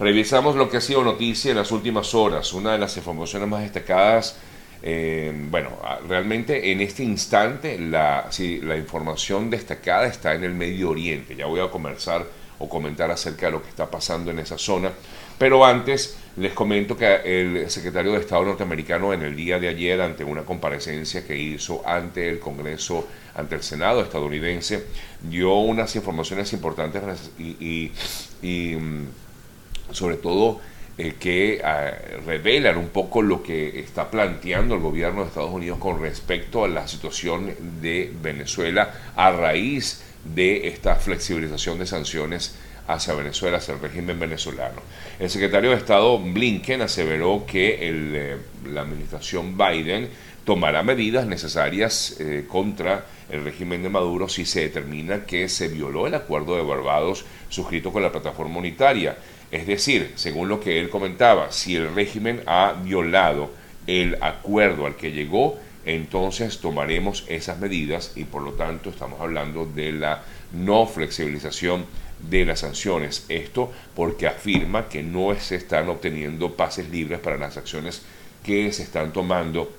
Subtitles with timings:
[0.00, 2.54] Revisamos lo que ha sido noticia en las últimas horas.
[2.54, 4.34] Una de las informaciones más destacadas,
[4.82, 5.72] eh, bueno,
[6.08, 8.26] realmente en este instante la
[8.78, 11.36] información destacada está en el Medio Oriente.
[11.36, 12.24] Ya voy a conversar
[12.60, 14.90] o comentar acerca de lo que está pasando en esa zona.
[15.38, 20.00] Pero antes les comento que el secretario de Estado norteamericano en el día de ayer,
[20.00, 24.84] ante una comparecencia que hizo ante el Congreso, ante el Senado estadounidense,
[25.22, 27.90] dio unas informaciones importantes y,
[28.76, 29.04] mm,
[29.92, 30.60] sobre todo
[30.98, 31.92] eh, que ah,
[32.26, 36.68] revelan un poco lo que está planteando el gobierno de Estados Unidos con respecto a
[36.68, 42.54] la situación de Venezuela a raíz de esta flexibilización de sanciones
[42.86, 44.82] hacia Venezuela, hacia el régimen venezolano.
[45.18, 50.08] El secretario de Estado Blinken aseveró que eh, la administración Biden
[50.44, 56.06] tomará medidas necesarias eh, contra el régimen de Maduro si se determina que se violó
[56.06, 59.16] el acuerdo de Barbados suscrito con la plataforma unitaria.
[59.50, 63.50] Es decir, según lo que él comentaba, si el régimen ha violado
[63.86, 69.66] el acuerdo al que llegó, entonces tomaremos esas medidas y por lo tanto estamos hablando
[69.66, 71.86] de la no flexibilización
[72.28, 73.24] de las sanciones.
[73.28, 78.02] Esto porque afirma que no se están obteniendo pases libres para las acciones
[78.44, 79.72] que se están tomando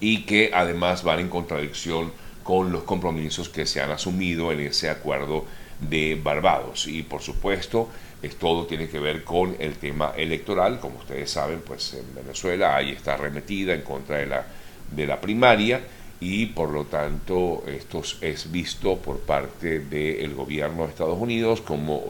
[0.00, 4.88] y que además van en contradicción con los compromisos que se han asumido en ese
[4.88, 5.44] acuerdo
[5.80, 6.86] de Barbados.
[6.86, 7.88] Y por supuesto,
[8.22, 10.80] es, todo tiene que ver con el tema electoral.
[10.80, 14.46] Como ustedes saben, pues en Venezuela ahí está arremetida en contra de la,
[14.90, 15.80] de la primaria
[16.20, 22.04] y por lo tanto esto es visto por parte del gobierno de Estados Unidos como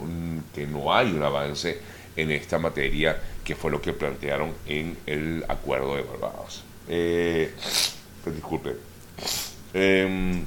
[0.52, 1.78] que no hay un avance
[2.16, 6.64] en esta materia que fue lo que plantearon en el acuerdo de Barbados.
[6.88, 7.54] Eh,
[8.24, 8.76] pues disculpe.
[9.72, 10.44] Em,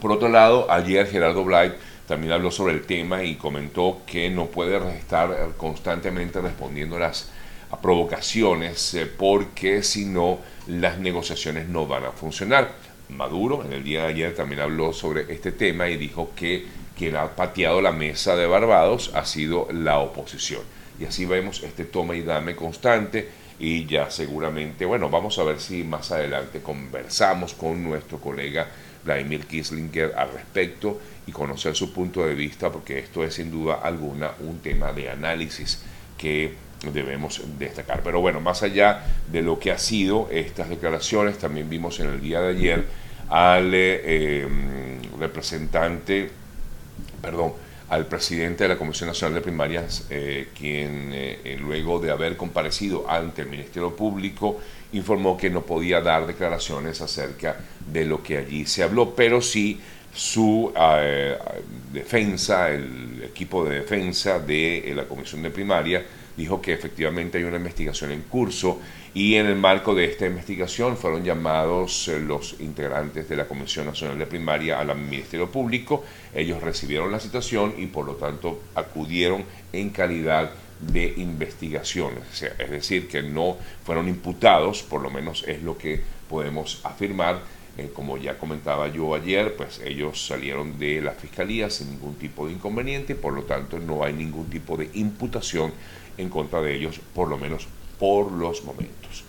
[0.00, 1.72] por otro lado, ayer Gerardo Blight
[2.12, 7.30] también habló sobre el tema y comentó que no puede estar constantemente respondiendo las
[7.70, 12.70] a provocaciones eh, porque si no las negociaciones no van a funcionar.
[13.08, 16.66] Maduro en el día de ayer también habló sobre este tema y dijo que
[16.98, 20.60] quien ha pateado la mesa de Barbados ha sido la oposición.
[21.00, 23.26] Y así vemos este toma y dame constante
[23.58, 28.68] y ya seguramente, bueno, vamos a ver si más adelante conversamos con nuestro colega
[29.04, 33.80] Vladimir Kislinger al respecto y conocer su punto de vista porque esto es sin duda
[33.82, 35.82] alguna un tema de análisis
[36.18, 36.54] que
[36.92, 38.02] debemos destacar.
[38.02, 42.20] Pero bueno, más allá de lo que ha sido estas declaraciones, también vimos en el
[42.20, 42.84] día de ayer
[43.28, 44.46] al eh,
[45.18, 46.30] representante,
[47.20, 47.52] perdón,
[47.92, 53.04] al presidente de la Comisión Nacional de Primarias, eh, quien eh, luego de haber comparecido
[53.06, 54.58] ante el Ministerio Público
[54.94, 59.78] informó que no podía dar declaraciones acerca de lo que allí se habló, pero sí
[60.14, 60.72] su
[61.92, 66.04] defensa, el equipo de defensa de la Comisión de Primaria,
[66.36, 68.80] dijo que efectivamente hay una investigación en curso
[69.14, 73.86] y en el marco de esta investigación fueron llamados eh, los integrantes de la Comisión
[73.86, 76.04] Nacional de Primaria al Ministerio Público.
[76.34, 80.50] Ellos recibieron la situación y por lo tanto acudieron en calidad
[80.80, 82.14] de investigación.
[82.32, 87.40] es decir, que no fueron imputados, por lo menos es lo que podemos afirmar.
[87.78, 92.46] Eh, como ya comentaba yo ayer, pues ellos salieron de la fiscalía sin ningún tipo
[92.46, 95.72] de inconveniente, por lo tanto no hay ningún tipo de imputación
[96.18, 97.66] en contra de ellos, por lo menos
[97.98, 99.24] por los momentos.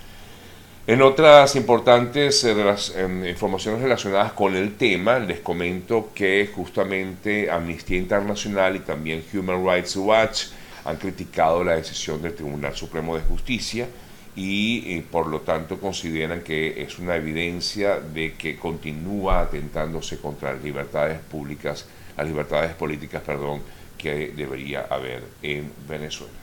[0.85, 2.53] En otras importantes eh,
[2.97, 9.65] em, informaciones relacionadas con el tema, les comento que justamente Amnistía Internacional y también Human
[9.65, 10.47] Rights Watch
[10.83, 13.87] han criticado la decisión del Tribunal Supremo de Justicia
[14.35, 20.53] y, eh, por lo tanto consideran que es una evidencia de que continúa atentándose contra
[20.53, 21.85] las libertades públicas,
[22.17, 23.61] las libertades políticas, perdón,
[23.97, 26.33] que debería haber en Venezuela.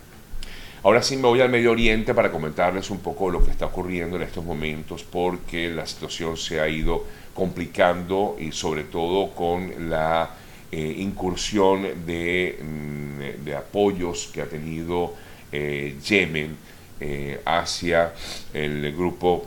[0.82, 4.16] Ahora sí me voy al Medio Oriente para comentarles un poco lo que está ocurriendo
[4.16, 10.30] en estos momentos porque la situación se ha ido complicando y sobre todo con la
[10.72, 15.14] eh, incursión de, mm, de, apoyos que ha tenido
[15.52, 16.56] eh, Yemen
[17.00, 18.14] eh, hacia
[18.52, 19.46] el grupo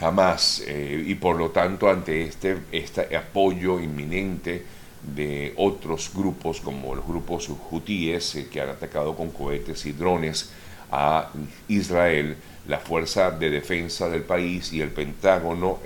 [0.00, 4.62] Hamas y por lo tanto ante este, este apoyo inminente
[5.02, 10.50] de otros grupos como los grupos hutíes eh, que han atacado con cohetes y drones
[10.90, 11.30] a
[11.68, 12.36] Israel,
[12.68, 15.80] la Fuerza de Defensa del país y el Pentágono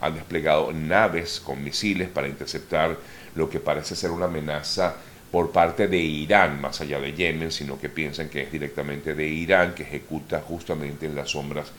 [0.00, 2.96] han desplegado naves con misiles para interceptar
[3.34, 4.96] lo que parece ser una amenaza
[5.30, 9.26] por parte de Irán, más allá de Yemen, sino que piensan que es directamente de
[9.26, 11.70] Irán que ejecuta justamente en las sombras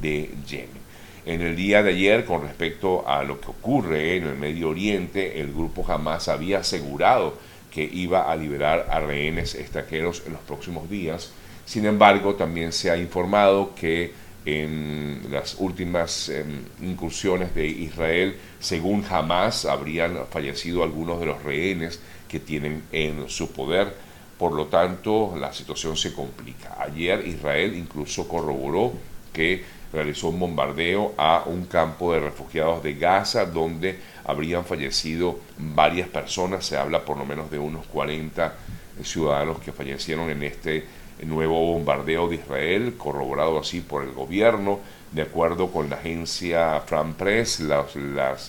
[0.00, 0.88] de Yemen.
[1.24, 5.40] En el día de ayer, con respecto a lo que ocurre en el Medio Oriente,
[5.40, 7.34] el grupo Hamas había asegurado
[7.70, 11.30] que iba a liberar a rehenes extranjeros en los próximos días.
[11.66, 14.12] Sin embargo, también se ha informado que
[14.46, 22.00] en las últimas em, incursiones de Israel, según Hamas, habrían fallecido algunos de los rehenes
[22.28, 23.94] que tienen en su poder.
[24.38, 26.76] Por lo tanto, la situación se complica.
[26.78, 28.92] Ayer Israel incluso corroboró
[29.32, 36.08] que realizó un bombardeo a un campo de refugiados de Gaza donde habrían fallecido varias
[36.08, 36.66] personas.
[36.66, 38.54] Se habla por lo menos de unos 40
[39.02, 40.84] ciudadanos que fallecieron en este
[41.24, 44.80] nuevo bombardeo de Israel, corroborado así por el gobierno,
[45.12, 47.96] de acuerdo con la agencia Fran Press, las,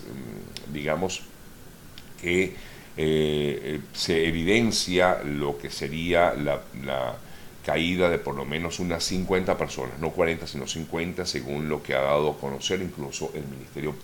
[0.02, 1.24] mm, digamos
[2.22, 2.56] que
[3.02, 7.16] eh, se evidencia lo que sería la,
[7.66, 11.94] caída de por lo menos unas 50 personas, no 40 sino 50, según lo que
[11.94, 13.96] ha dado a conocer incluso el Ministerio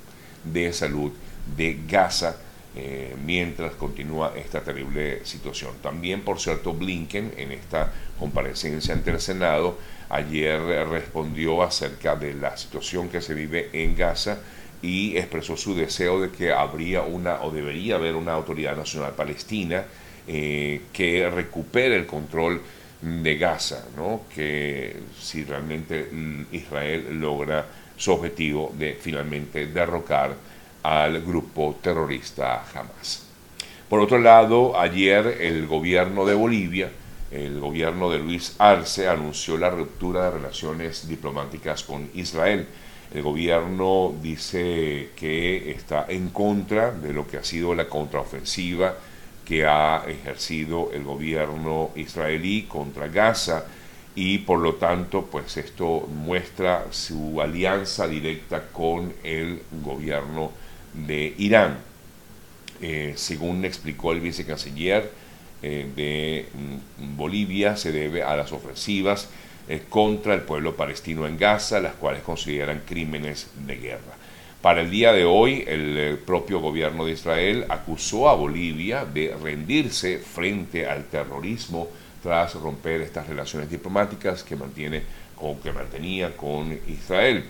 [0.46, 1.12] de Salud
[1.58, 2.38] de Gaza
[2.76, 5.72] eh, mientras continúa esta terrible situación.
[5.82, 9.78] También, por cierto, Blinken en esta comparecencia ante el Senado
[10.10, 14.40] ayer respondió acerca de la situación que se vive en Gaza
[14.86, 19.84] y expresó su deseo de que habría una o debería haber una autoridad nacional palestina
[20.28, 22.62] eh, que recupere el control
[23.02, 24.22] de Gaza, ¿no?
[24.34, 27.66] que si realmente mm, Israel logra
[27.98, 30.36] su objetivo de finalmente derrocar
[30.84, 33.26] al grupo terrorista Hamas.
[33.90, 36.92] Por otro lado, ayer el gobierno de Bolivia,
[37.32, 42.68] el gobierno de Luis Arce, anunció la ruptura de relaciones diplomáticas con Israel.
[43.16, 48.98] El gobierno dice que está en contra de lo que ha sido la contraofensiva
[49.46, 53.68] que ha ejercido el gobierno israelí contra Gaza
[54.16, 60.52] y por lo tanto pues esto muestra su alianza directa con el gobierno
[60.94, 61.78] de Irán.
[62.82, 65.10] Eh, según explicó el vicecanciller
[65.62, 69.30] eh, de mm, Bolivia, se debe a las ofensivas
[69.68, 74.16] eh, contra el pueblo palestino en Gaza, las cuales consideran crímenes de guerra.
[74.62, 80.18] Para el día de hoy, el propio gobierno de Israel acusó a Bolivia de rendirse
[80.18, 81.88] frente al terrorismo
[82.24, 85.04] tras romper estas relaciones diplomáticas que mantiene
[85.38, 87.44] o que mantenía con Israel.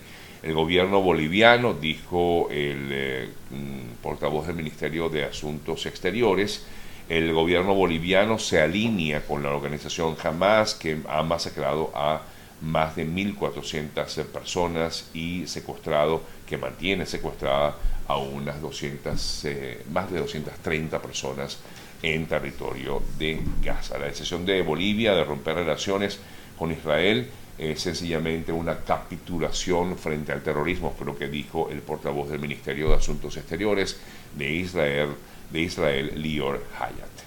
[0.43, 6.65] El gobierno boliviano, dijo el eh, mm, portavoz del Ministerio de Asuntos Exteriores,
[7.09, 12.21] el gobierno boliviano se alinea con la organización Hamas que ha masacrado a
[12.61, 17.75] más de 1.400 personas y secuestrado, que mantiene secuestrada
[18.07, 21.59] a unas 200, eh, más de 230 personas
[22.01, 23.97] en territorio de Gaza.
[23.97, 26.19] La decisión de Bolivia de romper relaciones
[26.57, 32.29] con Israel es sencillamente una capitulación frente al terrorismo, fue lo que dijo el portavoz
[32.29, 33.99] del Ministerio de Asuntos Exteriores
[34.35, 35.09] de Israel,
[35.51, 37.24] de Israel Lior Hayat.